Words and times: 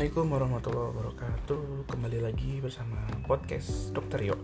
Assalamualaikum 0.00 0.32
warahmatullahi 0.32 0.90
wabarakatuh. 0.96 1.64
Kembali 1.92 2.18
lagi 2.24 2.56
bersama 2.64 3.04
podcast 3.28 3.92
Dr. 3.92 4.32
Yo. 4.32 4.36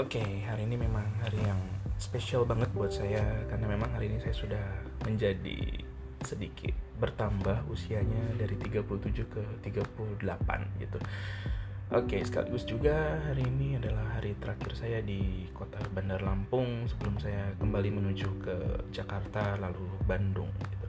Oke, 0.00 0.24
hari 0.48 0.64
ini 0.64 0.80
memang 0.80 1.04
hari 1.20 1.44
yang 1.44 1.60
spesial 2.00 2.48
banget 2.48 2.72
buat 2.72 2.88
saya 2.88 3.20
Karena 3.52 3.68
memang 3.68 3.92
hari 3.92 4.08
ini 4.08 4.24
saya 4.24 4.32
sudah 4.32 4.64
menjadi 5.04 5.76
sedikit 6.24 6.72
bertambah 6.96 7.68
usianya 7.68 8.32
dari 8.40 8.56
37 8.56 9.12
ke 9.28 9.44
38 9.60 10.24
gitu. 10.80 10.98
Oke, 11.92 12.24
sekaligus 12.24 12.64
juga 12.64 13.20
hari 13.28 13.44
ini 13.44 13.76
adalah 13.76 14.16
hari 14.16 14.40
terakhir 14.40 14.72
saya 14.72 15.04
di 15.04 15.52
kota 15.52 15.84
Bandar 15.92 16.24
Lampung 16.24 16.88
Sebelum 16.88 17.20
saya 17.20 17.52
kembali 17.60 17.92
menuju 17.92 18.28
ke 18.40 18.56
Jakarta 18.88 19.52
lalu 19.60 19.84
Bandung. 20.08 20.48
gitu 20.48 20.81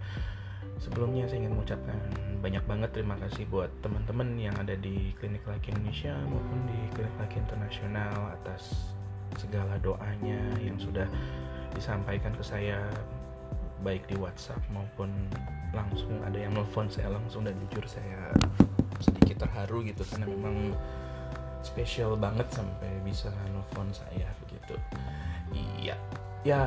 Sebelumnya 0.84 1.24
saya 1.32 1.48
ingin 1.48 1.56
mengucapkan 1.56 1.96
banyak 2.44 2.64
banget 2.68 2.90
terima 2.92 3.16
kasih 3.24 3.48
buat 3.48 3.72
teman-teman 3.80 4.36
yang 4.36 4.52
ada 4.60 4.76
di 4.76 5.16
Klinik 5.16 5.48
Laki 5.48 5.72
Indonesia 5.72 6.12
maupun 6.28 6.60
di 6.68 6.80
Klinik 6.92 7.16
Laki 7.24 7.40
Internasional 7.40 8.36
atas 8.36 8.92
segala 9.40 9.80
doanya 9.80 10.44
yang 10.60 10.76
sudah 10.76 11.08
disampaikan 11.72 12.36
ke 12.36 12.44
saya 12.44 12.84
baik 13.80 14.04
di 14.12 14.20
WhatsApp 14.20 14.60
maupun 14.76 15.08
langsung 15.72 16.20
ada 16.28 16.36
yang 16.36 16.52
nelfon 16.52 16.92
saya 16.92 17.16
langsung 17.16 17.48
dan 17.48 17.56
jujur 17.64 17.88
saya 17.88 18.36
sedikit 19.00 19.48
terharu 19.48 19.88
gitu 19.88 20.04
karena 20.04 20.28
memang 20.28 20.76
spesial 21.64 22.20
banget 22.20 22.52
sampai 22.52 22.92
bisa 23.08 23.32
nelfon 23.56 23.88
saya 23.96 24.28
begitu. 24.44 24.76
Iya. 25.56 25.96
Ya 26.44 26.62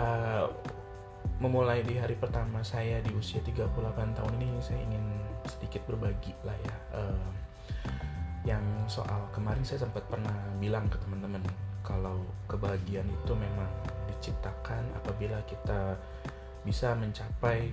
memulai 1.38 1.84
di 1.84 2.00
hari 2.00 2.16
pertama 2.16 2.64
saya 2.64 2.98
di 3.04 3.12
usia 3.12 3.42
38 3.44 3.72
tahun 4.16 4.32
ini 4.40 4.48
saya 4.62 4.80
ingin 4.82 5.04
sedikit 5.46 5.84
berbagi 5.86 6.32
lah 6.42 6.56
ya 6.56 6.76
uh, 6.96 7.30
yang 8.46 8.62
soal 8.86 9.26
kemarin 9.34 9.66
saya 9.66 9.84
sempat 9.86 10.06
pernah 10.06 10.34
bilang 10.62 10.86
ke 10.86 10.96
teman-teman 11.02 11.42
kalau 11.82 12.22
kebahagiaan 12.50 13.06
itu 13.06 13.32
memang 13.34 13.70
diciptakan 14.10 14.82
apabila 14.98 15.38
kita 15.46 15.98
bisa 16.66 16.98
mencapai 16.98 17.70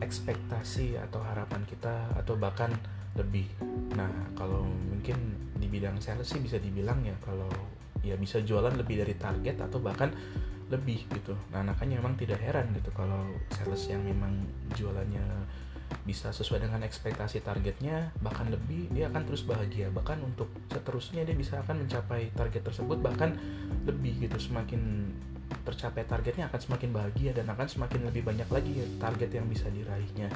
ekspektasi 0.00 0.96
atau 0.96 1.20
harapan 1.20 1.62
kita 1.68 2.08
atau 2.16 2.34
bahkan 2.40 2.72
lebih. 3.12 3.44
Nah, 3.92 4.08
kalau 4.32 4.64
mungkin 4.64 5.36
di 5.60 5.68
bidang 5.68 6.00
sales 6.00 6.32
sih 6.32 6.40
bisa 6.40 6.56
dibilang 6.56 7.04
ya 7.04 7.12
kalau 7.20 7.52
ya 8.02 8.18
bisa 8.18 8.42
jualan 8.42 8.74
lebih 8.74 9.02
dari 9.02 9.14
target 9.14 9.56
atau 9.62 9.78
bahkan 9.78 10.10
lebih 10.72 11.04
gitu. 11.12 11.36
Nah 11.52 11.60
makanya 11.62 12.00
memang 12.00 12.16
tidak 12.16 12.40
heran 12.40 12.72
gitu 12.72 12.88
kalau 12.96 13.28
sales 13.52 13.84
yang 13.92 14.02
memang 14.02 14.32
jualannya 14.72 15.24
bisa 16.08 16.32
sesuai 16.32 16.64
dengan 16.64 16.80
ekspektasi 16.82 17.44
targetnya 17.44 18.16
bahkan 18.24 18.48
lebih 18.48 18.88
dia 18.90 19.12
akan 19.12 19.22
terus 19.28 19.44
bahagia. 19.44 19.92
Bahkan 19.92 20.24
untuk 20.24 20.48
seterusnya 20.72 21.28
dia 21.28 21.36
bisa 21.36 21.60
akan 21.60 21.84
mencapai 21.84 22.32
target 22.32 22.64
tersebut 22.64 22.98
bahkan 23.04 23.36
lebih 23.84 24.24
gitu. 24.24 24.40
Semakin 24.40 25.12
tercapai 25.62 26.08
targetnya 26.08 26.48
akan 26.48 26.60
semakin 26.60 26.90
bahagia 26.90 27.30
dan 27.36 27.46
akan 27.52 27.68
semakin 27.68 28.08
lebih 28.08 28.24
banyak 28.24 28.48
lagi 28.48 28.72
target 28.96 29.30
yang 29.36 29.46
bisa 29.46 29.68
diraihnya. 29.68 30.32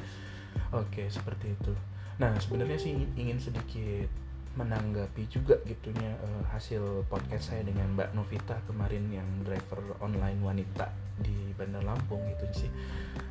Oke 0.77 1.09
seperti 1.09 1.57
itu. 1.57 1.73
Nah 2.21 2.37
sebenarnya 2.37 2.77
sih 2.77 2.93
ingin 3.17 3.41
sedikit 3.41 4.26
menanggapi 4.57 5.29
juga 5.29 5.61
gitunya 5.69 6.17
uh, 6.25 6.43
hasil 6.49 7.05
podcast 7.05 7.53
saya 7.53 7.61
dengan 7.61 7.93
Mbak 7.93 8.17
Novita 8.17 8.57
kemarin 8.65 9.05
yang 9.13 9.29
driver 9.45 9.79
online 10.01 10.41
wanita 10.41 10.89
di 11.21 11.53
Bandar 11.53 11.85
Lampung 11.85 12.25
gitu 12.33 12.65
sih. 12.65 12.71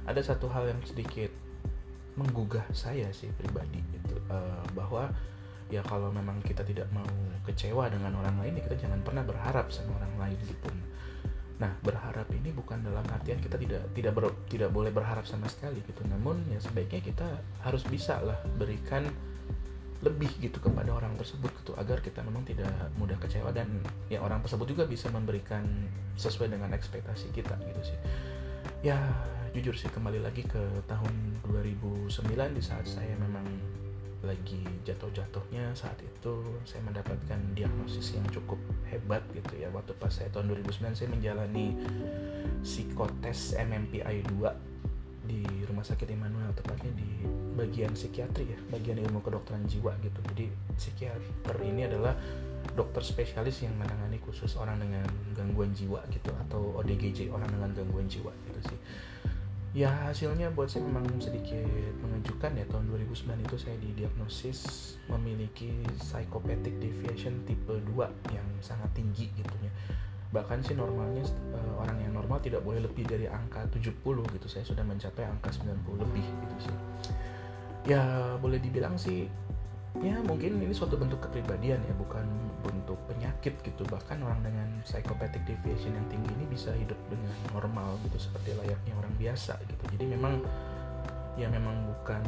Ada 0.06 0.22
satu 0.22 0.46
hal 0.54 0.70
yang 0.70 0.80
sedikit 0.86 1.34
menggugah 2.14 2.64
saya 2.70 3.10
sih 3.10 3.28
pribadi 3.34 3.82
itu 3.82 4.16
uh, 4.30 4.64
bahwa 4.72 5.10
ya 5.66 5.82
kalau 5.82 6.14
memang 6.14 6.38
kita 6.46 6.62
tidak 6.62 6.86
mau 6.94 7.04
kecewa 7.42 7.90
dengan 7.90 8.14
orang 8.22 8.38
lain 8.38 8.56
ya 8.56 8.62
kita 8.70 8.86
jangan 8.86 9.02
pernah 9.02 9.26
berharap 9.26 9.68
sama 9.74 9.98
orang 9.98 10.14
lain 10.16 10.38
gitu. 10.46 10.70
Nah 11.58 11.74
berharap 11.82 12.30
ini 12.30 12.54
bukan 12.54 12.86
dalam 12.86 13.02
artian 13.10 13.42
kita 13.42 13.58
tidak 13.58 13.82
tidak 13.92 14.12
ber, 14.14 14.30
tidak 14.46 14.70
boleh 14.70 14.94
berharap 14.94 15.26
sama 15.26 15.50
sekali 15.50 15.82
gitu. 15.82 16.06
Namun 16.06 16.46
ya 16.54 16.62
sebaiknya 16.62 17.02
kita 17.02 17.26
harus 17.66 17.82
bisa 17.82 18.22
lah 18.22 18.38
berikan 18.56 19.10
lebih 20.04 20.28
gitu 20.40 20.60
kepada 20.60 20.92
orang 20.92 21.16
tersebut 21.16 21.48
gitu 21.62 21.72
agar 21.80 22.04
kita 22.04 22.20
memang 22.20 22.44
tidak 22.44 22.68
mudah 23.00 23.16
kecewa 23.16 23.48
dan 23.52 23.80
ya 24.12 24.20
orang 24.20 24.44
tersebut 24.44 24.76
juga 24.76 24.84
bisa 24.84 25.08
memberikan 25.08 25.64
sesuai 26.20 26.52
dengan 26.52 26.72
ekspektasi 26.76 27.32
kita 27.32 27.56
gitu 27.64 27.82
sih. 27.92 27.98
Ya 28.84 29.00
jujur 29.56 29.72
sih 29.72 29.88
kembali 29.88 30.20
lagi 30.20 30.44
ke 30.44 30.60
tahun 30.84 31.40
2009 31.48 32.12
di 32.52 32.62
saat 32.62 32.84
saya 32.84 33.16
memang 33.16 33.46
lagi 34.20 34.60
jatuh-jatuhnya 34.84 35.72
saat 35.72 35.96
itu 36.02 36.60
saya 36.66 36.82
mendapatkan 36.84 37.40
diagnosis 37.54 38.18
yang 38.18 38.26
cukup 38.28 38.60
hebat 38.90 39.24
gitu 39.32 39.64
ya. 39.64 39.72
Waktu 39.72 39.96
pas 39.96 40.12
saya 40.12 40.28
tahun 40.28 40.52
2009 40.60 40.92
saya 40.92 41.08
menjalani 41.08 41.72
psikotes 42.60 43.56
MMPI 43.56 44.28
2 44.28 44.75
di 44.75 44.75
rumah 45.76 45.92
sakit 45.92 46.08
Immanuel 46.08 46.56
tepatnya 46.56 46.88
di 46.96 47.04
bagian 47.52 47.92
psikiatri 47.92 48.48
ya 48.48 48.56
bagian 48.72 48.96
ilmu 48.96 49.20
kedokteran 49.20 49.60
jiwa 49.68 49.92
gitu. 50.00 50.24
Jadi 50.32 50.48
psikiater 50.72 51.52
ini 51.60 51.84
adalah 51.84 52.16
dokter 52.72 53.04
spesialis 53.04 53.60
yang 53.60 53.76
menangani 53.76 54.16
khusus 54.24 54.56
orang 54.56 54.80
dengan 54.80 55.04
gangguan 55.36 55.76
jiwa 55.76 56.00
gitu 56.08 56.32
atau 56.48 56.80
ODGJ 56.80 57.28
orang 57.28 57.52
dengan 57.52 57.76
gangguan 57.76 58.08
jiwa 58.08 58.32
gitu 58.48 58.72
sih. 58.72 58.80
Ya 59.76 59.92
hasilnya 60.08 60.48
buat 60.56 60.72
saya 60.72 60.88
memang 60.88 61.04
sedikit 61.20 61.68
mengejutkan 62.00 62.56
ya. 62.56 62.64
Tahun 62.72 62.88
2009 62.96 63.36
itu 63.44 63.56
saya 63.60 63.76
didiagnosis 63.76 64.60
memiliki 65.12 65.76
psychopathic 66.00 66.72
deviation 66.80 67.44
tipe 67.44 67.76
2 67.84 68.32
yang 68.32 68.48
sangat 68.64 68.88
tinggi 68.96 69.28
gitu 69.36 69.52
ya 69.60 69.68
bahkan 70.34 70.58
sih 70.62 70.74
normalnya 70.74 71.22
uh, 71.54 71.82
orang 71.82 71.98
yang 72.02 72.12
normal 72.14 72.42
tidak 72.42 72.62
boleh 72.66 72.82
lebih 72.82 73.06
dari 73.06 73.30
angka 73.30 73.66
70 73.70 74.02
gitu. 74.06 74.46
Saya 74.50 74.64
sudah 74.66 74.82
mencapai 74.82 75.26
angka 75.26 75.50
90 75.54 76.02
lebih 76.02 76.26
gitu 76.26 76.56
sih. 76.70 76.76
Ya 77.86 78.34
boleh 78.42 78.58
dibilang 78.58 78.98
sih 78.98 79.30
ya 79.96 80.20
mungkin 80.28 80.60
ini 80.60 80.76
suatu 80.76 81.00
bentuk 81.00 81.24
kepribadian 81.24 81.80
ya 81.80 81.94
bukan 81.96 82.26
bentuk 82.66 82.98
penyakit 83.06 83.54
gitu. 83.62 83.82
Bahkan 83.86 84.20
orang 84.22 84.42
dengan 84.42 84.68
psychopathic 84.82 85.46
deviation 85.46 85.94
yang 85.94 86.06
tinggi 86.10 86.30
ini 86.34 86.44
bisa 86.50 86.74
hidup 86.74 86.98
dengan 87.06 87.32
normal 87.54 87.96
gitu 88.06 88.18
seperti 88.30 88.58
layaknya 88.58 88.92
orang 88.98 89.14
biasa 89.16 89.56
gitu. 89.64 89.84
Jadi 89.96 90.04
memang 90.18 90.42
ya 91.36 91.52
memang 91.52 91.84
bukan 91.84 92.24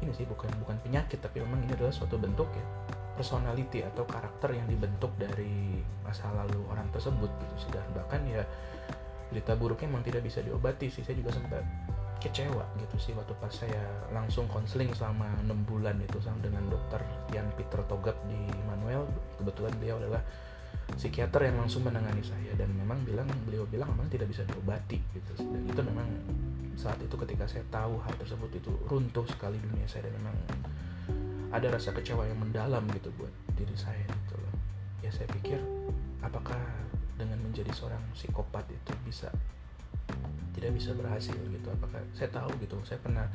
ini 0.00 0.12
sih 0.16 0.24
bukan 0.24 0.48
bukan 0.64 0.76
penyakit 0.80 1.20
tapi 1.20 1.44
memang 1.44 1.60
ini 1.64 1.76
adalah 1.76 1.92
suatu 1.92 2.16
bentuk 2.16 2.48
ya 2.56 2.64
personality 3.20 3.84
atau 3.84 4.08
karakter 4.08 4.56
yang 4.56 4.64
dibentuk 4.64 5.12
dari 5.20 5.84
masa 6.00 6.24
lalu 6.32 6.64
orang 6.72 6.88
tersebut 6.88 7.28
gitu 7.28 7.68
sih. 7.68 7.70
Dan 7.76 7.84
bahkan 7.92 8.24
ya 8.24 8.40
berita 9.28 9.52
buruknya 9.60 9.92
memang 9.92 10.08
tidak 10.08 10.24
bisa 10.24 10.40
diobati 10.40 10.88
sih. 10.88 11.04
Saya 11.04 11.20
juga 11.20 11.36
sempat 11.36 11.60
kecewa 12.20 12.64
gitu 12.76 12.96
sih 13.00 13.12
waktu 13.16 13.32
pas 13.40 13.48
saya 13.48 13.80
langsung 14.12 14.44
konseling 14.52 14.92
selama 14.92 15.24
enam 15.40 15.64
bulan 15.64 15.96
itu 16.04 16.20
sama 16.20 16.36
dengan 16.44 16.68
dokter 16.68 17.00
Yan 17.36 17.48
Peter 17.60 17.84
Togap 17.84 18.16
di 18.24 18.40
Manuel. 18.64 19.04
Kebetulan 19.36 19.72
beliau 19.76 20.00
adalah 20.00 20.24
psikiater 20.96 21.48
yang 21.52 21.60
langsung 21.60 21.86
menangani 21.86 22.24
saya 22.24 22.52
dan 22.58 22.72
memang 22.74 23.04
bilang 23.06 23.28
beliau 23.46 23.62
bilang 23.68 23.94
memang 23.94 24.10
tidak 24.10 24.26
bisa 24.30 24.42
diobati 24.42 24.98
gitu 25.14 25.32
dan 25.38 25.62
itu 25.62 25.80
memang 25.86 26.06
saat 26.74 26.98
itu 26.98 27.14
ketika 27.14 27.46
saya 27.46 27.62
tahu 27.70 27.98
hal 28.02 28.14
tersebut 28.18 28.50
itu 28.58 28.70
runtuh 28.90 29.22
sekali 29.30 29.58
dunia 29.62 29.86
saya 29.86 30.10
dan 30.10 30.18
memang 30.18 30.34
ada 31.50 31.66
rasa 31.66 31.90
kecewa 31.90 32.26
yang 32.26 32.38
mendalam 32.38 32.86
gitu 32.94 33.10
buat 33.18 33.32
diri 33.58 33.74
saya 33.74 34.06
gitu 34.06 34.34
loh. 34.38 34.54
Ya 35.02 35.10
saya 35.10 35.26
pikir 35.34 35.58
apakah 36.22 36.58
dengan 37.18 37.42
menjadi 37.42 37.70
seorang 37.74 38.00
psikopat 38.14 38.64
itu 38.70 38.92
bisa 39.02 39.28
tidak 40.54 40.72
bisa 40.78 40.94
berhasil 40.94 41.34
gitu? 41.34 41.68
Apakah 41.74 42.00
saya 42.14 42.30
tahu 42.30 42.50
gitu 42.62 42.78
saya 42.86 43.02
pernah 43.02 43.26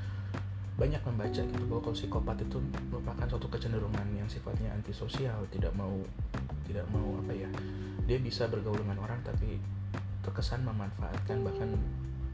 banyak 0.76 1.00
membaca 1.08 1.40
gitu 1.40 1.64
bahwa 1.72 1.82
kalau 1.88 1.96
psikopat 1.96 2.38
itu 2.44 2.60
merupakan 2.92 3.24
suatu 3.32 3.48
kecenderungan 3.48 4.08
yang 4.12 4.28
sifatnya 4.28 4.76
antisosial 4.76 5.48
tidak 5.48 5.72
mau 5.72 5.96
tidak 6.68 6.84
mau 6.92 7.16
apa 7.24 7.32
ya 7.32 7.48
dia 8.04 8.20
bisa 8.20 8.52
bergaul 8.52 8.76
dengan 8.76 9.00
orang 9.00 9.24
tapi 9.24 9.56
terkesan 10.20 10.68
memanfaatkan 10.68 11.48
bahkan 11.48 11.72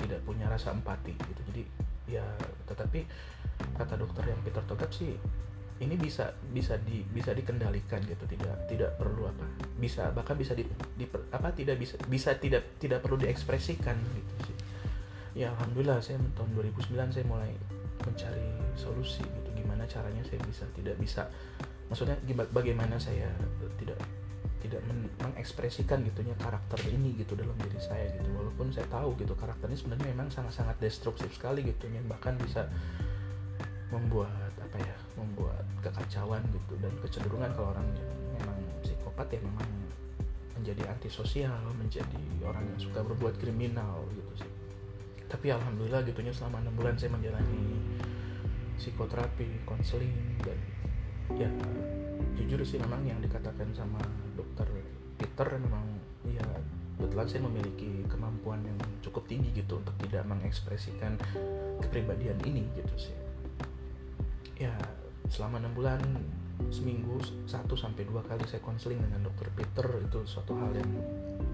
tidak 0.01 0.25
punya 0.25 0.50
rasa 0.50 0.74
empati 0.74 1.13
gitu. 1.13 1.42
Jadi 1.54 1.63
ya 2.10 2.25
tetapi 2.66 3.06
kata 3.77 3.94
dokter 4.01 4.25
yang 4.34 4.42
Peter 4.42 4.66
Togap 4.66 4.89
sih 4.89 5.13
ini 5.81 5.98
bisa 5.98 6.30
bisa 6.54 6.78
di 6.78 7.01
bisa 7.10 7.33
dikendalikan 7.33 8.06
gitu 8.06 8.24
tidak 8.30 8.69
tidak 8.69 8.94
perlu 9.01 9.25
apa 9.25 9.45
bisa 9.81 10.13
bahkan 10.13 10.38
bisa 10.38 10.54
di, 10.54 10.62
di 10.94 11.10
apa 11.10 11.50
tidak 11.57 11.81
bisa 11.81 11.98
bisa 12.06 12.38
tidak 12.38 12.78
tidak 12.78 13.01
perlu 13.01 13.18
diekspresikan 13.18 13.98
gitu 13.98 14.33
sih. 14.45 14.57
Ya 15.42 15.50
alhamdulillah 15.57 15.98
saya 16.04 16.22
tahun 16.38 16.54
2009 16.54 17.16
saya 17.18 17.25
mulai 17.25 17.51
mencari 18.06 18.48
solusi 18.78 19.25
gitu 19.25 19.50
gimana 19.57 19.89
caranya 19.89 20.22
saya 20.28 20.38
bisa 20.45 20.66
tidak 20.78 20.95
bisa 21.01 21.25
maksudnya 21.89 22.16
bagaimana 22.54 23.01
saya 23.01 23.27
tidak 23.81 23.98
tidak 24.62 24.81
mengekspresikan 25.18 26.06
gitunya 26.06 26.38
karakter 26.38 26.77
ini 26.94 27.18
gitu 27.18 27.34
dalam 27.34 27.57
diri 27.57 27.81
saya 27.81 28.13
gitu. 28.13 28.30
Walaupun 28.38 28.69
saya 28.69 28.86
tahu 28.88 29.18
gitu 29.18 29.34
karakternya 29.34 29.74
sebenarnya 29.74 30.13
memang 30.13 30.30
sangat-sangat 30.30 30.77
destruktif 30.77 31.34
sekali 31.34 31.66
gitu 31.66 31.89
bahkan 32.06 32.38
bisa 32.38 32.69
membuat 33.89 34.54
apa 34.62 34.77
ya 34.80 34.95
kekacauan 35.81 36.42
gitu 36.54 36.74
dan 36.80 36.94
kecenderungan 37.01 37.51
kalau 37.57 37.74
orang 37.74 37.88
memang 38.38 38.57
psikopat 38.86 39.28
ya 39.33 39.42
memang 39.42 39.69
menjadi 40.62 40.94
antisosial 40.94 41.57
menjadi 41.74 42.22
orang 42.45 42.62
yang 42.69 42.80
suka 42.80 43.01
berbuat 43.01 43.42
kriminal 43.42 44.06
gitu 44.13 44.45
sih. 44.45 44.51
Tapi 45.25 45.50
alhamdulillah 45.50 46.06
gitunya 46.06 46.30
selama 46.30 46.62
enam 46.62 46.78
bulan 46.78 46.94
saya 47.01 47.10
menjalani 47.18 47.81
psikoterapi 48.78 49.66
konseling 49.66 50.38
dan 50.45 50.60
ya 51.33 51.50
jujur 52.38 52.62
sih 52.62 52.77
memang 52.77 53.01
yang 53.10 53.18
dikatakan 53.24 53.74
sama 53.74 53.98
dokter 54.38 54.69
Peter 55.18 55.48
memang 55.57 55.86
ya 56.30 56.45
kebetulan 56.98 57.25
saya 57.25 57.42
memiliki 57.50 58.06
kemampuan 58.06 58.62
yang 58.62 58.77
cukup 59.01 59.25
tinggi 59.25 59.50
gitu 59.57 59.81
untuk 59.81 59.98
tidak 60.06 60.22
mengekspresikan 60.30 61.18
kepribadian 61.81 62.38
ini 62.45 62.69
gitu 62.77 63.10
sih. 63.10 63.18
Ya 64.62 64.77
selama 65.31 65.63
enam 65.63 65.72
bulan 65.72 66.04
seminggu 66.69 67.24
satu 67.48 67.74
sampai 67.74 68.04
dua 68.04 68.19
kali 68.22 68.44
saya 68.45 68.60
konseling 68.60 69.00
dengan 69.00 69.31
dokter 69.31 69.48
Peter 69.56 69.88
itu 70.04 70.19
suatu 70.28 70.54
hal 70.60 70.75
yang 70.75 70.92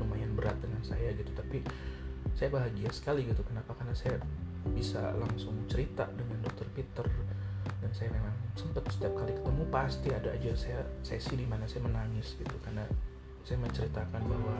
lumayan 0.01 0.33
berat 0.33 0.57
dengan 0.59 0.81
saya 0.81 1.13
gitu. 1.13 1.29
Tapi 1.37 1.61
saya 2.33 2.49
bahagia 2.49 2.89
sekali 2.89 3.23
gitu 3.29 3.45
kenapa? 3.45 3.77
Karena 3.77 3.93
saya 3.93 4.17
bisa 4.73 5.13
langsung 5.15 5.55
cerita 5.69 6.09
dengan 6.17 6.41
dokter 6.41 6.67
Peter. 6.73 7.05
Dan 7.77 7.93
saya 7.93 8.09
memang 8.09 8.33
sempat 8.57 8.89
setiap 8.89 9.13
kali 9.13 9.37
ketemu 9.37 9.63
pasti 9.69 10.09
ada 10.09 10.33
aja 10.33 10.51
saya 10.57 10.81
sesi 11.05 11.37
di 11.37 11.45
mana 11.45 11.69
saya 11.69 11.85
menangis 11.85 12.33
gitu. 12.35 12.57
Karena 12.65 12.83
saya 13.45 13.61
menceritakan 13.61 14.21
bahwa 14.25 14.57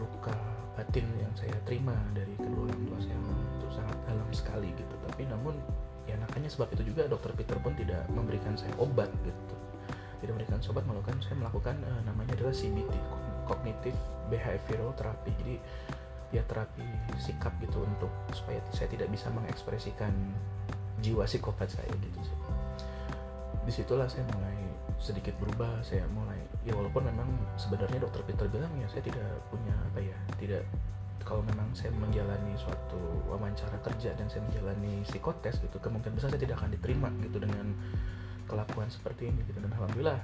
luka 0.00 0.34
batin 0.74 1.04
yang 1.20 1.30
saya 1.36 1.52
terima 1.68 1.92
dari 2.16 2.32
kedua 2.40 2.64
orang 2.64 2.82
tua 2.88 2.98
saya 3.04 3.18
itu 3.60 3.68
sangat 3.68 3.98
dalam 4.08 4.28
sekali 4.32 4.72
gitu. 4.74 4.94
Tapi 5.06 5.22
namun 5.28 5.54
sebab 6.50 6.74
itu 6.74 6.90
juga 6.90 7.06
dokter 7.06 7.30
Peter 7.38 7.54
pun 7.62 7.72
tidak 7.78 8.02
memberikan 8.10 8.58
saya 8.58 8.74
obat 8.82 9.08
gitu. 9.22 9.54
Tidak 10.20 10.34
memberikan 10.34 10.58
obat 10.58 10.84
melakukan 10.84 11.16
saya 11.22 11.36
melakukan 11.38 11.78
uh, 11.86 12.02
namanya 12.02 12.34
adalah 12.34 12.52
CBT 12.52 12.92
cognitive 13.46 13.96
behavioral 14.26 14.90
therapy. 14.98 15.30
Jadi 15.38 15.54
ya 16.30 16.42
terapi 16.46 16.86
sikap 17.18 17.50
gitu 17.58 17.82
untuk 17.82 18.10
supaya 18.34 18.62
saya 18.70 18.86
tidak 18.86 19.10
bisa 19.10 19.26
mengekspresikan 19.34 20.14
jiwa 21.02 21.26
psikopat 21.26 21.70
saya 21.70 21.90
gitu 21.90 22.18
sih. 22.22 22.38
Di 23.66 23.72
situlah 23.72 24.06
saya 24.10 24.26
mulai 24.34 24.58
sedikit 25.00 25.32
berubah 25.40 25.80
saya 25.80 26.04
mulai 26.12 26.36
ya 26.60 26.76
walaupun 26.76 27.08
memang 27.08 27.24
sebenarnya 27.56 28.04
dokter 28.04 28.20
Peter 28.28 28.44
bilang 28.52 28.68
ya 28.76 28.86
saya 28.92 29.00
tidak 29.00 29.24
punya 29.48 29.72
apa 29.72 30.00
ya 30.04 30.18
tidak 30.36 30.62
kalau 31.30 31.46
memang 31.46 31.70
saya 31.78 31.94
menjalani 31.94 32.58
suatu 32.58 32.98
wawancara 33.30 33.78
kerja 33.86 34.10
dan 34.18 34.26
saya 34.26 34.42
menjalani 34.50 35.06
psikotes 35.06 35.62
gitu 35.62 35.78
kemungkinan 35.78 36.18
besar 36.18 36.34
saya 36.34 36.42
tidak 36.42 36.58
akan 36.58 36.74
diterima 36.74 37.06
gitu 37.22 37.38
dengan 37.38 37.70
kelakuan 38.50 38.90
seperti 38.90 39.30
ini 39.30 39.46
gitu. 39.46 39.62
Dan 39.62 39.70
alhamdulillah 39.78 40.18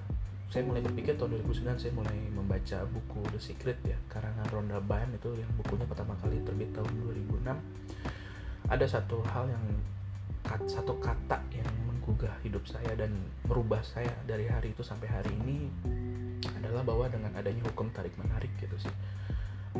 saya 0.50 0.66
mulai 0.66 0.82
berpikir 0.82 1.14
tahun 1.14 1.38
2009 1.46 1.78
saya 1.78 1.92
mulai 1.94 2.18
membaca 2.34 2.78
buku 2.90 3.22
The 3.34 3.38
Secret 3.38 3.78
ya 3.86 3.94
karangan 4.10 4.46
Rhonda 4.50 4.82
Byrne 4.82 5.14
itu 5.14 5.30
yang 5.38 5.50
bukunya 5.58 5.86
pertama 5.86 6.18
kali 6.18 6.42
terbit 6.42 6.74
tahun 6.74 6.90
2006 6.90 7.54
ada 8.66 8.86
satu 8.90 9.22
hal 9.30 9.46
yang 9.46 9.64
satu 10.66 10.94
kata 10.98 11.38
yang 11.54 11.70
menggugah 11.86 12.34
hidup 12.46 12.62
saya 12.66 12.94
dan 12.98 13.14
merubah 13.46 13.82
saya 13.82 14.10
dari 14.26 14.46
hari 14.46 14.70
itu 14.70 14.82
sampai 14.86 15.10
hari 15.10 15.34
ini 15.42 15.70
adalah 16.62 16.82
bahwa 16.86 17.10
dengan 17.10 17.34
adanya 17.34 17.62
hukum 17.66 17.85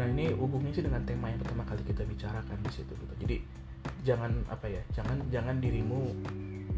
nah 0.06 0.14
ini 0.14 0.30
hubungnya 0.38 0.70
sih 0.70 0.86
dengan 0.86 1.02
tema 1.02 1.34
yang 1.34 1.42
pertama 1.42 1.66
kali 1.66 1.82
kita 1.82 2.06
bicarakan 2.06 2.62
di 2.62 2.70
situ 2.70 2.94
gitu. 2.94 3.14
Jadi 3.26 3.36
jangan 4.06 4.38
apa 4.46 4.70
ya 4.70 4.78
jangan 4.94 5.18
jangan 5.34 5.58
dirimu 5.58 6.14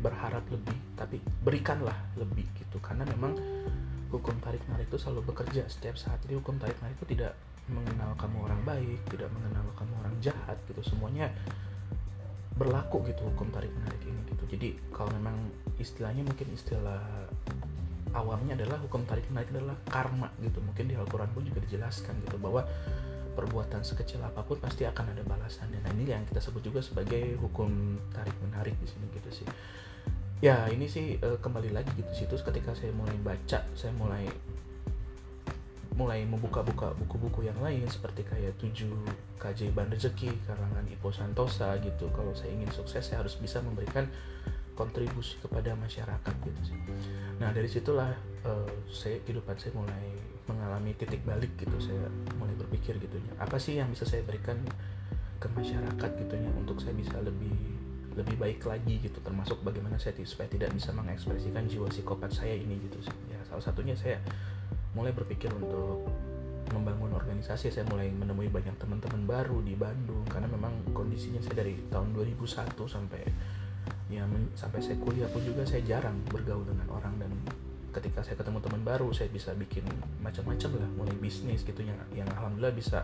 berharap 0.01 0.49
lebih 0.49 0.73
tapi 0.97 1.21
berikanlah 1.45 2.09
lebih 2.17 2.49
gitu. 2.57 2.81
Karena 2.81 3.05
memang 3.05 3.37
hukum 4.09 4.33
tarik 4.41 4.65
menarik 4.65 4.89
itu 4.89 4.97
selalu 4.97 5.29
bekerja 5.29 5.69
setiap 5.69 6.01
saat. 6.01 6.17
Jadi 6.25 6.41
hukum 6.41 6.57
tarik 6.57 6.81
menarik 6.81 6.97
itu 7.05 7.13
tidak 7.13 7.37
mengenal 7.69 8.17
kamu 8.17 8.49
orang 8.49 8.61
baik 8.65 9.01
tidak 9.13 9.29
mengenal 9.37 9.69
kamu 9.77 9.93
orang 10.01 10.15
jahat 10.25 10.57
gitu. 10.65 10.81
Semuanya 10.81 11.29
berlaku 12.57 13.13
gitu 13.13 13.29
hukum 13.29 13.53
tarik 13.53 13.69
menarik 13.77 14.01
ini 14.09 14.25
gitu. 14.33 14.45
Jadi 14.57 14.69
kalau 14.89 15.13
memang 15.13 15.37
istilahnya 15.77 16.25
mungkin 16.25 16.49
istilah 16.57 17.05
awamnya 18.17 18.57
adalah 18.57 18.81
hukum 18.81 19.05
tarik 19.05 19.29
menarik 19.29 19.53
adalah 19.53 19.77
karma 19.85 20.33
gitu. 20.41 20.65
Mungkin 20.65 20.89
di 20.89 20.97
Al-Quran 20.97 21.29
pun 21.37 21.45
juga 21.45 21.61
dijelaskan 21.69 22.25
gitu 22.25 22.41
bahwa 22.41 22.65
perbuatan 23.39 23.87
sekecil 23.87 24.19
apa 24.27 24.43
pun 24.43 24.59
pasti 24.59 24.83
akan 24.83 25.15
ada 25.15 25.23
balasannya. 25.23 25.79
Nah 25.79 25.95
ini 25.95 26.11
yang 26.11 26.27
kita 26.27 26.43
sebut 26.43 26.59
juga 26.67 26.83
sebagai 26.83 27.39
hukum 27.39 27.95
tarik 28.11 28.35
menarik 28.43 28.75
di 28.83 28.91
sini 28.91 29.07
gitu 29.15 29.31
sih. 29.31 29.47
Ya 30.43 30.67
ini 30.67 30.91
sih 30.91 31.15
uh, 31.23 31.39
kembali 31.39 31.71
lagi 31.71 31.95
gitu 31.95 32.11
situ 32.11 32.35
ketika 32.35 32.75
saya 32.75 32.91
mulai 32.91 33.15
baca 33.23 33.63
saya 33.79 33.95
mulai 33.95 34.27
mulai 35.99 36.23
membuka-buka 36.23 36.95
buku-buku 36.95 37.51
yang 37.51 37.59
lain 37.59 37.83
seperti 37.91 38.23
kayak 38.23 38.55
7 38.63 38.87
keajaiban 39.43 39.91
rezeki 39.91 40.31
karangan 40.47 40.87
Ipo 40.87 41.11
Santosa 41.11 41.75
gitu 41.83 42.07
kalau 42.15 42.31
saya 42.39 42.55
ingin 42.55 42.71
sukses 42.71 43.03
saya 43.03 43.23
harus 43.23 43.35
bisa 43.35 43.59
memberikan 43.59 44.07
kontribusi 44.79 45.35
kepada 45.43 45.75
masyarakat 45.75 46.35
gitu 46.47 46.61
sih. 46.63 46.79
Nah 47.43 47.51
dari 47.51 47.67
situlah 47.67 48.15
uh, 48.47 48.71
saya 48.87 49.19
kehidupan 49.27 49.59
saya 49.59 49.75
mulai 49.75 50.38
mengalami 50.49 50.97
titik 50.97 51.23
balik 51.29 51.53
gitu 51.61 51.77
saya 51.79 52.09
mulai 52.41 52.57
berpikir 52.57 52.97
gitu 52.99 53.17
ya. 53.21 53.33
Apa 53.45 53.61
sih 53.61 53.77
yang 53.77 53.93
bisa 53.93 54.09
saya 54.09 54.25
berikan 54.25 54.57
ke 55.39 55.47
masyarakat 55.55 56.11
gitu 56.19 56.35
ya 56.35 56.51
untuk 56.59 56.83
saya 56.83 56.97
bisa 56.97 57.15
lebih 57.23 57.55
lebih 58.19 58.35
baik 58.35 58.67
lagi 58.67 58.99
gitu 58.99 59.23
termasuk 59.23 59.63
bagaimana 59.63 59.95
saya 59.95 60.19
supaya 60.27 60.51
tidak 60.51 60.75
bisa 60.75 60.91
mengekspresikan 60.91 61.71
jiwa 61.71 61.87
psikopat 61.87 62.35
saya 62.35 62.59
ini 62.59 62.75
gitu 62.91 62.99
ya 63.31 63.39
salah 63.47 63.63
satunya 63.63 63.95
saya 63.95 64.19
mulai 64.99 65.15
berpikir 65.15 65.55
untuk 65.55 66.11
membangun 66.73 67.17
organisasi. 67.17 67.73
Saya 67.73 67.85
mulai 67.89 68.13
menemui 68.13 68.49
banyak 68.53 68.77
teman-teman 68.77 69.25
baru 69.25 69.61
di 69.65 69.75
Bandung 69.77 70.25
karena 70.29 70.49
memang 70.51 70.73
kondisinya 70.93 71.41
saya 71.41 71.65
dari 71.65 71.77
tahun 71.89 72.13
2001 72.13 72.75
sampai 72.77 73.23
ya 74.09 74.25
sampai 74.57 74.81
saya 74.81 74.97
kuliah 75.01 75.29
pun 75.29 75.45
juga 75.45 75.65
saya 75.69 75.85
jarang 75.85 76.17
bergaul 76.33 76.65
dengan 76.65 76.89
orang 76.93 77.21
dan 77.21 77.29
ketika 77.93 78.21
saya 78.21 78.37
ketemu 78.37 78.61
teman 78.61 78.83
baru 78.85 79.09
saya 79.17 79.33
bisa 79.33 79.57
bikin 79.57 79.85
macam-macam 80.21 80.71
lah 80.77 80.91
mulai 80.97 81.17
bisnis 81.17 81.65
gitu 81.65 81.81
yang 81.81 81.97
yang 82.13 82.29
alhamdulillah 82.37 82.75
bisa 82.77 83.03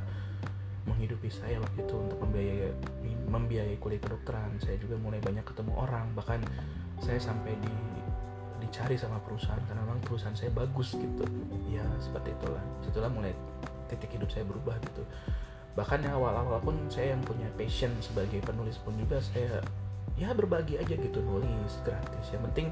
menghidupi 0.85 1.33
saya 1.33 1.57
waktu 1.61 1.81
itu 1.81 1.95
untuk 1.97 2.19
membiayai 2.21 2.73
membiayai 3.29 3.77
kuliah 3.81 4.01
kedokteran. 4.01 4.53
Saya 4.61 4.77
juga 4.77 5.01
mulai 5.01 5.19
banyak 5.21 5.45
ketemu 5.45 5.73
orang 5.75 6.13
bahkan 6.13 6.41
saya 7.01 7.19
sampai 7.19 7.57
di 7.59 7.75
dicari 8.63 8.97
sama 8.97 9.21
perusahaan 9.21 9.61
karena 9.69 9.85
memang 9.85 10.01
perusahaan 10.05 10.37
saya 10.37 10.53
bagus 10.53 10.97
gitu. 10.97 11.25
Ya 11.73 11.85
seperti 12.01 12.37
itulah. 12.37 12.63
Itulah 12.85 13.11
mulai 13.11 13.33
titik 13.89 14.13
hidup 14.13 14.29
saya 14.29 14.45
berubah 14.45 14.77
gitu. 14.85 15.03
Bahkan 15.75 16.07
ya 16.07 16.15
awal-awal 16.15 16.63
pun 16.63 16.77
saya 16.87 17.17
yang 17.17 17.23
punya 17.25 17.49
passion 17.59 17.91
sebagai 17.99 18.39
penulis 18.45 18.79
pun 18.79 18.95
juga 18.95 19.19
saya 19.19 19.59
ya 20.15 20.31
berbagi 20.31 20.79
aja 20.79 20.95
gitu 20.95 21.19
nulis 21.25 21.75
gratis. 21.83 22.31
Yang 22.31 22.43
penting 22.53 22.67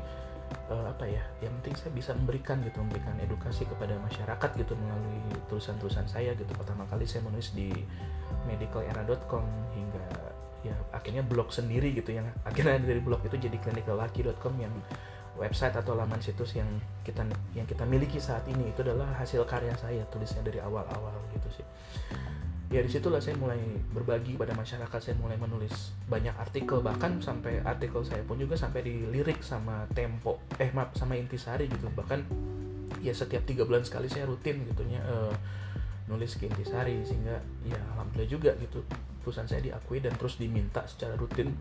uh, 0.70 0.86
apa 0.92 1.04
ya 1.08 1.22
yang 1.44 1.52
penting 1.60 1.74
saya 1.76 1.92
bisa 1.92 2.10
memberikan 2.16 2.60
gitu 2.64 2.80
memberikan 2.80 3.14
edukasi 3.20 3.64
kepada 3.68 3.96
masyarakat 4.00 4.50
gitu 4.58 4.72
melalui 4.76 5.20
tulisan-tulisan 5.48 6.06
saya 6.08 6.32
gitu. 6.36 6.48
Pertama 6.54 6.86
kali 6.88 7.04
saya 7.04 7.24
menulis 7.26 7.52
di 7.56 7.72
medicalera.com 8.48 9.44
hingga 9.76 10.06
ya 10.62 10.74
akhirnya 10.94 11.26
blog 11.26 11.50
sendiri 11.50 11.90
gitu 11.90 12.14
yang 12.14 12.26
akhirnya 12.46 12.78
dari 12.78 13.02
blog 13.02 13.26
itu 13.26 13.34
jadi 13.34 13.58
clinicallucky.com 13.58 14.54
yang 14.62 14.74
website 15.34 15.74
atau 15.74 15.96
laman 15.96 16.20
situs 16.20 16.54
yang 16.54 16.68
kita 17.02 17.24
yang 17.56 17.66
kita 17.66 17.82
miliki 17.88 18.22
saat 18.22 18.46
ini. 18.46 18.70
Itu 18.70 18.86
adalah 18.86 19.16
hasil 19.18 19.42
karya 19.44 19.74
saya 19.74 20.06
tulisnya 20.08 20.46
dari 20.46 20.62
awal-awal 20.62 21.16
gitu 21.34 21.62
sih 21.62 21.66
ya 22.72 22.80
di 22.80 22.88
situlah 22.88 23.20
saya 23.20 23.36
mulai 23.36 23.60
berbagi 23.92 24.40
pada 24.40 24.56
masyarakat 24.56 24.96
saya 24.96 25.12
mulai 25.20 25.36
menulis 25.36 25.92
banyak 26.08 26.32
artikel 26.40 26.80
bahkan 26.80 27.20
sampai 27.20 27.60
artikel 27.60 28.00
saya 28.00 28.24
pun 28.24 28.40
juga 28.40 28.56
sampai 28.56 28.80
dilirik 28.80 29.44
sama 29.44 29.84
Tempo 29.92 30.40
eh 30.56 30.72
maaf 30.72 30.96
sama 30.96 31.20
Intisari 31.20 31.68
gitu. 31.68 31.92
Bahkan 31.92 32.24
ya 33.04 33.12
setiap 33.12 33.44
tiga 33.44 33.68
bulan 33.68 33.84
sekali 33.84 34.08
saya 34.08 34.24
rutin 34.24 34.64
gitunya 34.64 35.04
uh, 35.04 35.36
nulis 36.08 36.40
ke 36.40 36.48
Intisari 36.48 37.04
sehingga 37.04 37.36
ya 37.68 37.76
alhamdulillah 37.92 38.30
juga 38.32 38.56
gitu. 38.56 38.80
Perusahaan 39.20 39.44
saya 39.44 39.60
diakui 39.60 40.00
dan 40.00 40.16
terus 40.16 40.40
diminta 40.40 40.80
secara 40.88 41.12
rutin. 41.20 41.52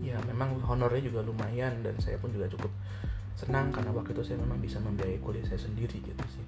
Ya 0.00 0.16
memang 0.24 0.56
honornya 0.64 1.04
juga 1.04 1.20
lumayan 1.20 1.84
dan 1.84 2.00
saya 2.00 2.16
pun 2.16 2.32
juga 2.32 2.48
cukup 2.48 2.72
senang 3.36 3.68
karena 3.68 3.92
waktu 3.92 4.16
itu 4.16 4.24
saya 4.24 4.40
memang 4.40 4.56
bisa 4.56 4.80
membiayai 4.80 5.20
kuliah 5.20 5.44
saya 5.44 5.60
sendiri 5.60 6.00
gitu 6.00 6.24
sih. 6.32 6.44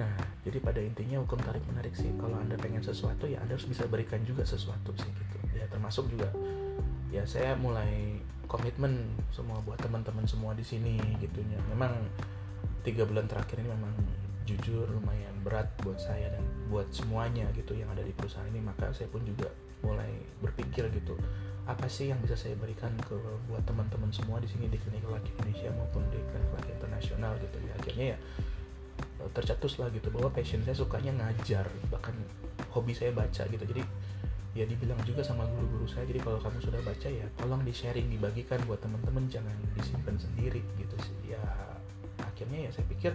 Nah 0.00 0.08
jadi 0.40 0.58
pada 0.64 0.80
intinya 0.80 1.20
hukum 1.20 1.36
tarik 1.44 1.60
menarik 1.68 1.92
sih. 1.92 2.08
Kalau 2.16 2.36
anda 2.40 2.56
pengen 2.56 2.80
sesuatu 2.80 3.28
ya 3.28 3.44
anda 3.44 3.56
harus 3.56 3.68
bisa 3.68 3.84
berikan 3.84 4.24
juga 4.24 4.48
sesuatu 4.48 4.96
sih 4.96 5.10
gitu. 5.12 5.36
Ya 5.52 5.68
termasuk 5.68 6.08
juga 6.08 6.32
ya 7.12 7.28
saya 7.28 7.52
mulai 7.60 8.22
komitmen 8.48 9.04
semua 9.30 9.60
buat 9.62 9.76
teman-teman 9.78 10.24
semua 10.24 10.56
di 10.56 10.64
sini 10.64 10.96
gitu 11.20 11.44
ya. 11.44 11.60
Memang 11.68 11.92
tiga 12.80 13.04
bulan 13.04 13.28
terakhir 13.28 13.60
ini 13.60 13.68
memang 13.68 13.92
jujur 14.48 14.88
lumayan 14.88 15.36
berat 15.44 15.68
buat 15.84 16.00
saya 16.00 16.32
dan 16.32 16.44
buat 16.72 16.88
semuanya 16.88 17.44
gitu 17.52 17.76
yang 17.76 17.92
ada 17.92 18.00
di 18.00 18.16
perusahaan 18.16 18.48
ini. 18.48 18.64
Maka 18.64 18.96
saya 18.96 19.12
pun 19.12 19.20
juga 19.28 19.52
mulai 19.84 20.08
berpikir 20.40 20.88
gitu 20.92 21.16
apa 21.68 21.86
sih 21.86 22.10
yang 22.10 22.18
bisa 22.24 22.34
saya 22.34 22.56
berikan 22.56 22.90
ke 23.04 23.14
buat 23.46 23.62
teman-teman 23.62 24.10
semua 24.10 24.42
di 24.42 24.48
sini 24.48 24.66
di 24.66 24.80
klinik 24.80 25.06
laki 25.06 25.30
Indonesia 25.38 25.70
maupun 25.76 26.02
di 26.10 26.18
klinik 26.18 26.50
laki 26.56 26.70
internasional 26.80 27.36
gitu 27.38 27.56
ya. 27.60 27.72
Akhirnya 27.76 28.06
ya 28.16 28.18
tercetus 29.36 29.78
lah 29.78 29.92
gitu 29.92 30.08
bahwa 30.08 30.32
passion 30.32 30.60
saya 30.64 30.76
sukanya 30.76 31.12
ngajar 31.16 31.68
bahkan 31.92 32.14
hobi 32.72 32.96
saya 32.96 33.12
baca 33.12 33.44
gitu. 33.46 33.64
Jadi 33.64 33.82
ya 34.50 34.66
dibilang 34.66 34.98
juga 35.06 35.22
sama 35.22 35.46
guru-guru 35.46 35.86
saya 35.86 36.02
jadi 36.10 36.18
kalau 36.26 36.42
kamu 36.42 36.58
sudah 36.58 36.82
baca 36.82 37.06
ya 37.06 37.22
tolong 37.38 37.62
di 37.62 37.70
sharing 37.70 38.10
dibagikan 38.10 38.58
buat 38.66 38.82
teman-teman 38.82 39.30
jangan 39.30 39.54
disimpan 39.78 40.18
sendiri 40.18 40.62
gitu 40.74 40.96
sih. 40.98 41.36
Ya 41.36 41.42
akhirnya 42.18 42.66
ya 42.66 42.70
saya 42.74 42.86
pikir 42.90 43.12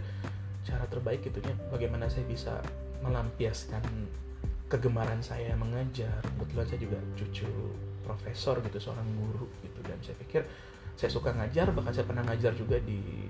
cara 0.65 0.85
terbaik 0.87 1.21
gitu 1.27 1.43
ya 1.43 1.53
bagaimana 1.69 2.07
saya 2.07 2.23
bisa 2.25 2.63
melampiaskan 3.03 3.83
kegemaran 4.71 5.19
saya 5.19 5.53
mengajar. 5.59 6.23
Kebetulan 6.23 6.65
saya 6.65 6.79
juga 6.79 6.97
cucu 7.19 7.49
profesor 8.05 8.61
gitu 8.63 8.77
seorang 8.79 9.05
guru 9.17 9.45
gitu. 9.61 9.79
Dan 9.83 9.99
saya 10.01 10.15
pikir 10.21 10.41
saya 10.95 11.11
suka 11.11 11.35
ngajar 11.35 11.75
bahkan 11.75 11.91
saya 11.91 12.07
pernah 12.07 12.23
ngajar 12.23 12.55
juga 12.55 12.79
di 12.79 13.27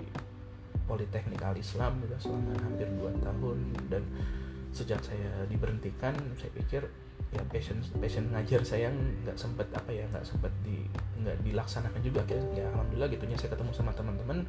Politeknik 0.86 1.42
Al 1.42 1.58
Islam 1.58 1.98
juga 2.00 2.16
selama 2.22 2.54
hampir 2.62 2.86
2 2.86 3.18
tahun. 3.22 3.58
Dan 3.90 4.02
sejak 4.70 5.02
saya 5.02 5.44
diberhentikan 5.50 6.14
saya 6.38 6.52
pikir 6.54 6.86
ya 7.34 7.42
passion 7.50 7.82
passion 7.98 8.28
ngajar 8.30 8.62
saya 8.62 8.92
nggak 8.92 9.34
sempet 9.34 9.66
apa 9.74 9.90
ya 9.90 10.06
nggak 10.12 10.22
sempet 10.22 10.52
di 10.62 10.86
nggak 11.20 11.42
dilaksanakan 11.42 12.00
juga. 12.00 12.22
Ya 12.54 12.70
alhamdulillah 12.70 13.10
gitunya 13.10 13.36
saya 13.36 13.52
ketemu 13.52 13.72
sama 13.74 13.90
teman-teman. 13.92 14.46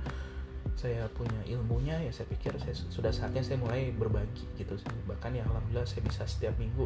Saya 0.77 1.09
punya 1.17 1.41
ilmunya 1.49 1.97
ya 2.05 2.11
saya 2.13 2.29
pikir 2.29 2.53
saya 2.61 2.75
sudah 2.77 3.09
saatnya 3.09 3.41
saya 3.41 3.57
mulai 3.57 3.89
berbagi 3.89 4.45
gitu 4.61 4.77
bahkan 5.09 5.33
ya 5.33 5.41
alhamdulillah 5.49 5.89
saya 5.89 6.05
bisa 6.05 6.21
setiap 6.29 6.53
minggu 6.61 6.85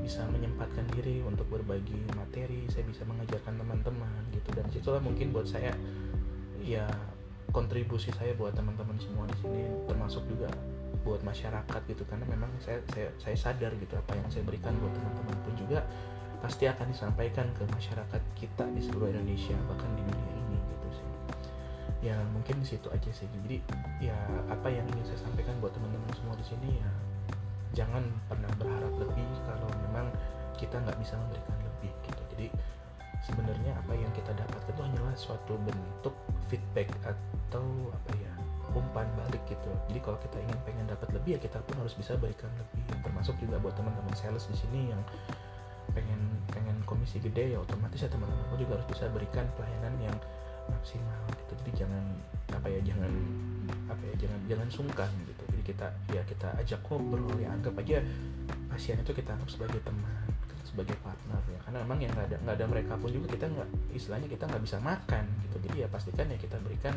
bisa 0.00 0.24
menyempatkan 0.32 0.88
diri 0.96 1.20
untuk 1.20 1.44
berbagi 1.52 2.00
materi 2.16 2.64
saya 2.72 2.86
bisa 2.88 3.04
mengajarkan 3.04 3.60
teman-teman 3.60 4.24
gitu. 4.32 4.48
Dan 4.56 4.64
situlah 4.72 5.04
mungkin 5.04 5.36
buat 5.36 5.44
saya 5.44 5.76
ya 6.64 6.88
kontribusi 7.50 8.14
saya 8.14 8.34
buat 8.38 8.54
teman-teman 8.54 8.96
semua 8.98 9.26
di 9.26 9.36
sini 9.42 9.62
termasuk 9.86 10.26
juga 10.26 10.50
buat 11.02 11.20
masyarakat 11.22 11.80
gitu. 11.90 12.02
Karena 12.06 12.26
memang 12.26 12.50
saya 12.62 12.82
saya 12.94 13.10
saya 13.18 13.36
sadar 13.36 13.74
gitu 13.78 13.94
apa 13.98 14.12
yang 14.16 14.28
saya 14.30 14.42
berikan 14.46 14.74
buat 14.78 14.94
teman-teman 14.94 15.36
pun 15.42 15.54
juga 15.58 15.80
pasti 16.40 16.64
akan 16.64 16.88
disampaikan 16.88 17.52
ke 17.52 17.68
masyarakat 17.68 18.22
kita 18.32 18.64
di 18.72 18.80
seluruh 18.80 19.12
Indonesia 19.12 19.54
bahkan 19.68 19.90
di 19.92 20.02
dunia 20.06 20.32
ini 20.40 20.56
gitu 20.56 20.88
sih. 20.94 21.08
Ya 22.00 22.16
mungkin 22.32 22.64
di 22.64 22.66
situ 22.66 22.88
aja 22.88 23.10
sih. 23.12 23.28
Jadi 23.28 23.60
ya 24.00 24.16
apa 24.48 24.72
yang 24.72 24.86
ingin 24.96 25.04
saya 25.04 25.20
sampaikan 25.28 25.54
buat 25.60 25.74
teman-teman 25.76 26.10
semua 26.16 26.34
di 26.38 26.46
sini 26.46 26.80
ya 26.80 26.90
jangan 27.70 28.02
pernah 28.26 28.50
berharap 28.58 28.94
lebih 28.98 29.28
kalau 29.46 29.70
memang 29.86 30.10
kita 30.58 30.74
nggak 30.74 30.98
bisa 30.98 31.14
memberikan 31.16 31.56
lebih 31.60 31.92
gitu. 32.08 32.22
Jadi 32.34 32.46
sebenarnya 33.24 33.76
apa 33.76 33.92
yang 33.92 34.10
kita 34.16 34.32
dapatkan 34.32 34.72
itu 34.72 34.82
hanyalah 34.82 35.14
suatu 35.16 35.54
bentuk 35.60 36.14
feedback 36.48 36.88
atau 37.04 37.64
apa 37.92 38.10
ya 38.16 38.32
umpan 38.70 39.06
balik 39.18 39.42
gitu. 39.50 39.70
Jadi 39.90 39.98
kalau 40.02 40.18
kita 40.22 40.38
ingin 40.38 40.58
pengen 40.62 40.86
dapat 40.86 41.08
lebih 41.10 41.36
ya 41.36 41.40
kita 41.42 41.58
pun 41.66 41.74
harus 41.82 41.94
bisa 41.98 42.14
berikan 42.16 42.48
lebih. 42.54 42.82
Termasuk 43.02 43.34
juga 43.42 43.58
buat 43.58 43.74
teman-teman 43.74 44.14
sales 44.14 44.46
di 44.46 44.56
sini 44.56 44.94
yang 44.94 45.02
pengen 45.90 46.22
pengen 46.54 46.78
komisi 46.86 47.18
gede 47.18 47.50
ya 47.50 47.58
otomatis 47.58 47.98
ya 47.98 48.06
teman-teman 48.06 48.54
juga 48.54 48.78
harus 48.78 48.88
bisa 48.94 49.10
berikan 49.10 49.42
pelayanan 49.58 49.94
yang 49.98 50.16
maksimal 50.70 51.20
gitu. 51.34 51.52
Jadi 51.66 51.70
jangan 51.86 52.04
apa 52.54 52.66
ya 52.70 52.80
jangan 52.82 53.12
apa 53.90 54.02
ya 54.06 54.14
jangan 54.22 54.40
jangan 54.46 54.68
sungkan 54.70 55.10
gitu. 55.26 55.42
Jadi 55.50 55.62
kita 55.66 55.86
ya 56.14 56.22
kita 56.24 56.48
ajak 56.62 56.80
ngobrol 56.86 57.34
ya 57.42 57.50
anggap 57.50 57.74
aja 57.82 58.00
pasien 58.70 58.96
itu 59.02 59.10
kita 59.10 59.34
anggap 59.34 59.50
sebagai 59.50 59.82
teman 59.82 60.14
sebagai 60.70 60.94
partner 61.02 61.42
ya. 61.50 61.58
Karena 61.66 61.78
memang 61.82 61.98
yang 61.98 62.12
nggak 62.14 62.26
ada 62.30 62.36
nggak 62.46 62.56
ada 62.62 62.66
mereka 62.70 62.92
pun 62.94 63.10
juga 63.10 63.26
kita 63.34 63.50
nggak 63.50 63.68
istilahnya 63.90 64.28
kita 64.30 64.44
nggak 64.46 64.62
bisa 64.62 64.78
makan 64.78 65.24
gitu. 65.42 65.56
Jadi 65.66 65.76
ya 65.82 65.88
pastikan 65.90 66.26
ya 66.30 66.38
kita 66.38 66.56
berikan 66.62 66.94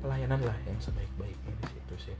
pelayanan 0.00 0.40
lah 0.40 0.56
yang 0.64 0.80
sebaik-baiknya 0.80 1.52
di 1.60 1.66
situ 1.68 1.94
sih. 2.10 2.16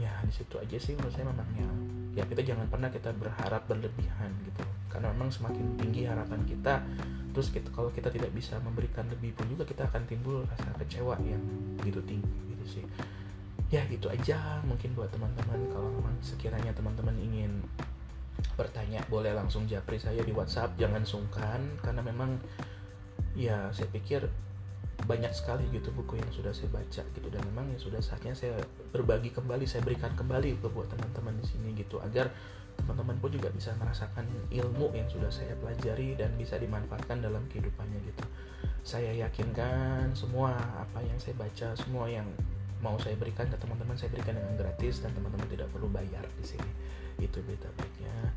Ya 0.00 0.12
di 0.24 0.32
situ 0.32 0.56
aja 0.56 0.76
sih 0.80 0.96
menurut 0.96 1.12
saya 1.12 1.28
memangnya 1.28 1.68
ya 2.16 2.24
kita 2.26 2.42
jangan 2.42 2.66
pernah 2.72 2.88
kita 2.88 3.12
berharap 3.12 3.62
berlebihan 3.68 4.32
gitu. 4.48 4.64
Karena 4.88 5.12
memang 5.12 5.28
semakin 5.28 5.76
tinggi 5.76 6.08
harapan 6.08 6.40
kita 6.48 6.80
terus 7.30 7.54
kita 7.54 7.70
kalau 7.70 7.94
kita 7.94 8.10
tidak 8.10 8.34
bisa 8.34 8.58
memberikan 8.58 9.06
lebih 9.06 9.30
pun 9.38 9.46
juga 9.46 9.62
kita 9.62 9.86
akan 9.86 10.02
timbul 10.10 10.42
rasa 10.50 10.66
kecewa 10.82 11.14
yang 11.22 11.38
begitu 11.78 12.00
tinggi 12.08 12.40
gitu 12.56 12.80
sih. 12.80 12.84
Ya 13.70 13.86
gitu 13.86 14.10
aja 14.10 14.58
mungkin 14.66 14.98
buat 14.98 15.12
teman-teman. 15.14 15.70
Kalau 15.70 15.88
memang 15.94 16.16
sekiranya 16.18 16.74
teman-teman 16.74 17.14
ingin 17.22 17.62
bertanya 18.56 19.04
boleh 19.08 19.32
langsung 19.32 19.64
japri 19.64 19.96
saya 19.96 20.20
di 20.20 20.32
WhatsApp? 20.32 20.76
Jangan 20.76 21.02
sungkan 21.04 21.60
karena 21.80 22.02
memang 22.04 22.40
ya 23.36 23.70
saya 23.70 23.88
pikir 23.92 24.26
banyak 25.08 25.32
sekali 25.32 25.64
gitu 25.72 25.88
buku 25.96 26.20
yang 26.20 26.30
sudah 26.32 26.52
saya 26.52 26.68
baca 26.68 27.02
gitu. 27.02 27.28
Dan 27.32 27.40
memang 27.52 27.72
ya 27.72 27.78
sudah 27.80 28.00
saatnya 28.00 28.36
saya 28.36 28.60
berbagi 28.92 29.32
kembali 29.32 29.64
saya 29.64 29.80
berikan 29.84 30.12
kembali 30.12 30.60
ke 30.60 30.68
buat 30.68 30.88
teman-teman 30.92 31.36
di 31.40 31.46
sini 31.48 31.72
gitu 31.76 32.00
agar 32.04 32.28
teman-teman 32.80 33.16
pun 33.20 33.28
juga 33.28 33.52
bisa 33.52 33.76
merasakan 33.76 34.24
ilmu 34.48 34.92
yang 34.96 35.08
sudah 35.08 35.28
saya 35.28 35.52
pelajari 35.60 36.16
dan 36.16 36.32
bisa 36.40 36.56
dimanfaatkan 36.56 37.20
dalam 37.20 37.44
kehidupannya 37.52 38.00
gitu. 38.08 38.24
Saya 38.80 39.12
yakinkan 39.12 40.16
semua 40.16 40.56
apa 40.56 41.04
yang 41.04 41.16
saya 41.20 41.36
baca 41.36 41.76
semua 41.76 42.08
yang 42.08 42.24
mau 42.80 42.96
saya 42.96 43.16
berikan 43.16 43.46
ke 43.48 43.56
teman-teman 43.60 43.96
saya 43.96 44.08
berikan 44.12 44.36
dengan 44.36 44.56
gratis 44.56 45.04
dan 45.04 45.12
teman-teman 45.12 45.46
tidak 45.52 45.68
perlu 45.72 45.88
bayar 45.92 46.24
di 46.36 46.44
sini. 46.44 46.70
Itu 47.20 47.44
berita 47.44 47.68
baiknya. 47.76 48.32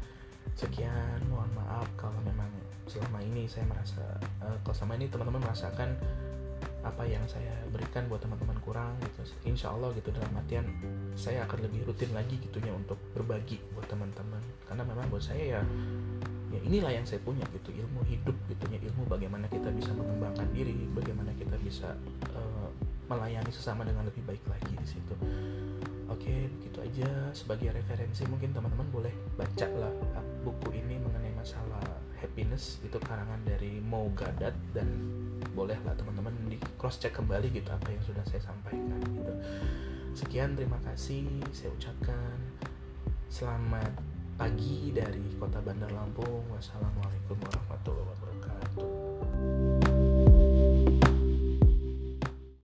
Sekian 0.59 1.23
mohon 1.31 1.50
maaf 1.55 1.88
kalau 1.95 2.19
memang 2.27 2.51
selama 2.85 3.23
ini 3.23 3.47
saya 3.47 3.63
merasa 3.63 4.03
uh, 4.43 4.59
kalau 4.67 4.75
selama 4.75 5.00
ini 5.00 5.07
teman-teman 5.07 5.41
merasakan 5.47 5.95
apa 6.83 7.07
yang 7.07 7.23
saya 7.31 7.55
berikan 7.71 8.12
buat 8.12 8.19
teman-teman 8.19 8.59
kurang 8.59 8.91
gitu. 9.00 9.23
Insya 9.47 9.71
Allah 9.71 9.95
gitu 9.95 10.12
dalam 10.12 10.35
artian 10.35 10.67
saya 11.15 11.47
akan 11.47 11.63
lebih 11.63 11.88
rutin 11.88 12.12
lagi 12.12 12.35
gitunya 12.43 12.75
untuk 12.75 13.00
berbagi 13.15 13.63
buat 13.71 13.88
teman-teman. 13.88 14.43
Karena 14.67 14.83
memang 14.83 15.07
buat 15.07 15.23
saya 15.23 15.59
ya 15.59 15.62
ya 16.53 16.62
inilah 16.62 16.91
yang 16.93 17.01
saya 17.01 17.17
punya 17.25 17.41
gitu 17.50 17.73
ilmu 17.73 18.05
hidup 18.05 18.38
gitunya 18.45 18.77
ilmu 18.85 19.09
bagaimana 19.09 19.50
kita 19.50 19.73
bisa 19.73 19.89
mengembangkan 19.97 20.45
diri 20.53 20.85
bagaimana 20.93 21.33
kita 21.33 21.57
bisa 21.57 21.97
uh, 22.29 22.52
melayani 23.13 23.51
sesama 23.53 23.86
dengan 23.86 24.10
lebih 24.10 24.25
baik 24.25 24.41
lagi 24.50 24.74
di 24.74 24.88
situ. 24.89 25.13
Oke 26.10 26.50
begitu 26.58 26.82
aja. 26.82 27.10
Sebagai 27.38 27.70
referensi 27.70 28.25
mungkin 28.25 28.50
teman-teman 28.50 28.89
boleh 28.89 29.13
baca 29.38 29.67
lah 29.77 29.93
buku 30.41 30.82
ini 30.82 30.98
mengenai 30.98 31.32
masalah 31.38 31.82
happiness 32.17 32.82
itu 32.82 32.98
karangan 32.98 33.38
dari 33.46 33.77
Mo 33.84 34.10
Gadat 34.17 34.55
dan 34.74 34.88
bolehlah 35.53 35.93
teman-teman 35.93 36.34
di 36.50 36.58
cross 36.82 36.98
check 36.98 37.13
kembali 37.13 37.53
gitu 37.53 37.70
apa 37.70 37.93
yang 37.93 38.01
sudah 38.01 38.24
saya 38.25 38.41
sampaikan 38.41 38.98
gitu. 39.13 39.34
Sekian 40.17 40.58
terima 40.58 40.82
kasih. 40.82 41.29
Saya 41.53 41.70
ucapkan 41.74 42.38
selamat 43.29 43.93
pagi 44.38 44.89
dari 44.89 45.22
kota 45.38 45.62
Bandar 45.62 45.93
Lampung. 45.93 46.46
Wassalamualaikum 46.50 47.38
warahmatullahi 47.38 48.08
wabarakatuh 48.10 48.33